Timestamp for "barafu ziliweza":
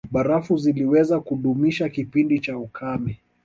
0.11-1.19